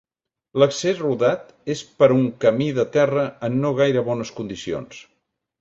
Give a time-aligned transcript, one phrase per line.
[0.61, 5.07] L'accés rodat és per un camí de terra en no gaire bones condicions.